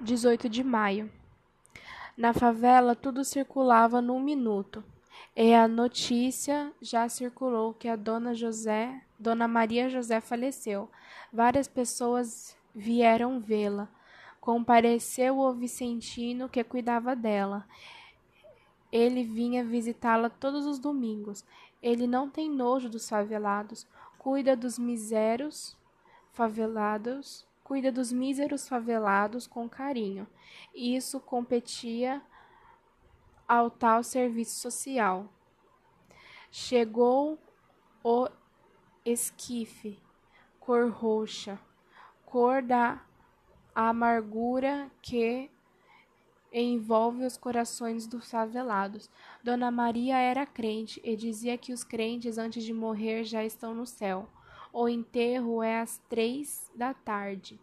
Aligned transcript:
18 0.00 0.48
de 0.48 0.62
maio. 0.62 1.10
Na 2.16 2.32
favela 2.32 2.94
tudo 2.94 3.24
circulava 3.24 4.00
num 4.00 4.20
minuto. 4.20 4.84
E 5.34 5.54
a 5.54 5.66
notícia 5.66 6.72
já 6.80 7.08
circulou 7.08 7.72
que 7.74 7.88
a 7.88 7.96
dona 7.96 8.34
José, 8.34 9.02
dona 9.18 9.48
Maria 9.48 9.88
José 9.88 10.20
faleceu. 10.20 10.90
Várias 11.32 11.66
pessoas 11.66 12.56
vieram 12.74 13.40
vê-la. 13.40 13.88
Compareceu 14.40 15.38
o 15.38 15.52
Vicentino 15.52 16.48
que 16.48 16.62
cuidava 16.62 17.16
dela. 17.16 17.66
Ele 18.92 19.24
vinha 19.24 19.64
visitá-la 19.64 20.28
todos 20.28 20.66
os 20.66 20.78
domingos. 20.78 21.44
Ele 21.82 22.06
não 22.06 22.28
tem 22.28 22.50
nojo 22.50 22.88
dos 22.88 23.08
favelados, 23.08 23.86
cuida 24.18 24.56
dos 24.56 24.78
miséros 24.78 25.76
favelados 26.32 27.46
cuida 27.66 27.90
dos 27.90 28.12
míseros 28.12 28.68
favelados 28.68 29.44
com 29.44 29.68
carinho. 29.68 30.24
Isso 30.72 31.18
competia 31.18 32.22
ao 33.48 33.68
tal 33.68 34.04
serviço 34.04 34.60
social. 34.60 35.28
Chegou 36.48 37.36
o 38.04 38.28
esquife, 39.04 39.98
cor 40.60 40.88
roxa, 40.92 41.58
cor 42.24 42.62
da 42.62 43.04
amargura 43.74 44.88
que 45.02 45.50
envolve 46.52 47.24
os 47.24 47.36
corações 47.36 48.06
dos 48.06 48.30
favelados. 48.30 49.10
Dona 49.42 49.72
Maria 49.72 50.18
era 50.18 50.46
crente 50.46 51.00
e 51.02 51.16
dizia 51.16 51.58
que 51.58 51.72
os 51.72 51.82
crentes 51.82 52.38
antes 52.38 52.62
de 52.62 52.72
morrer 52.72 53.24
já 53.24 53.44
estão 53.44 53.74
no 53.74 53.86
céu. 53.86 54.30
O 54.78 54.90
enterro 54.90 55.62
é 55.62 55.80
às 55.80 55.96
três 56.06 56.70
da 56.74 56.92
tarde. 56.92 57.58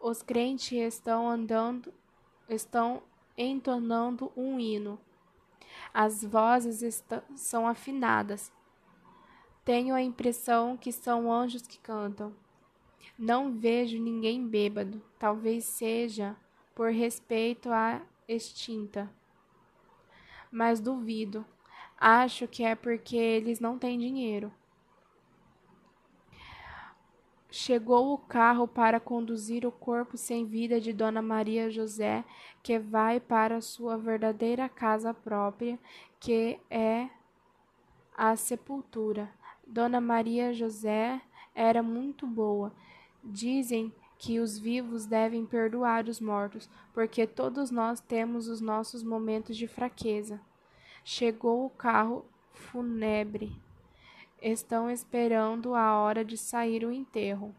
Os 0.00 0.22
crentes 0.22 0.70
estão 0.70 1.28
andando, 1.28 1.92
estão 2.48 3.02
entonando 3.36 4.30
um 4.36 4.60
hino. 4.60 5.00
As 5.92 6.22
vozes 6.22 6.80
estão, 6.80 7.20
são 7.34 7.66
afinadas. 7.66 8.52
Tenho 9.64 9.96
a 9.96 10.00
impressão 10.00 10.76
que 10.76 10.92
são 10.92 11.32
anjos 11.32 11.66
que 11.66 11.80
cantam. 11.80 12.32
Não 13.18 13.58
vejo 13.58 14.00
ninguém 14.00 14.46
bêbado. 14.46 15.02
Talvez 15.18 15.64
seja 15.64 16.36
por 16.72 16.92
respeito 16.92 17.68
à 17.72 18.00
extinta. 18.28 19.12
Mas 20.52 20.78
duvido. 20.78 21.44
Acho 21.98 22.46
que 22.46 22.62
é 22.62 22.76
porque 22.76 23.16
eles 23.16 23.58
não 23.58 23.76
têm 23.76 23.98
dinheiro. 23.98 24.52
Chegou 27.58 28.12
o 28.12 28.18
carro 28.18 28.68
para 28.68 29.00
conduzir 29.00 29.64
o 29.64 29.72
corpo 29.72 30.18
sem 30.18 30.44
vida 30.44 30.78
de 30.78 30.92
Dona 30.92 31.22
Maria 31.22 31.70
José, 31.70 32.22
que 32.62 32.78
vai 32.78 33.18
para 33.18 33.62
sua 33.62 33.96
verdadeira 33.96 34.68
casa 34.68 35.14
própria, 35.14 35.78
que 36.20 36.60
é 36.68 37.08
a 38.14 38.36
sepultura. 38.36 39.30
Dona 39.66 40.02
Maria 40.02 40.52
José 40.52 41.18
era 41.54 41.82
muito 41.82 42.26
boa. 42.26 42.74
Dizem 43.24 43.90
que 44.18 44.38
os 44.38 44.58
vivos 44.58 45.06
devem 45.06 45.46
perdoar 45.46 46.10
os 46.10 46.20
mortos, 46.20 46.68
porque 46.92 47.26
todos 47.26 47.70
nós 47.70 48.00
temos 48.00 48.48
os 48.48 48.60
nossos 48.60 49.02
momentos 49.02 49.56
de 49.56 49.66
fraqueza. 49.66 50.38
Chegou 51.02 51.64
o 51.64 51.70
carro 51.70 52.26
fúnebre. 52.52 53.58
Estão 54.40 54.90
esperando 54.90 55.74
a 55.74 55.98
hora 55.98 56.24
de 56.24 56.36
sair 56.36 56.84
o 56.84 56.92
enterro. 56.92 57.54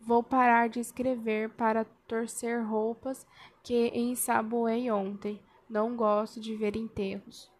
Vou 0.00 0.22
parar 0.22 0.68
de 0.68 0.80
escrever 0.80 1.50
para 1.50 1.84
torcer 2.08 2.64
roupas 2.64 3.26
que 3.62 3.88
ensaboei 3.94 4.90
ontem. 4.90 5.40
Não 5.68 5.94
gosto 5.94 6.40
de 6.40 6.56
ver 6.56 6.74
enterros. 6.74 7.51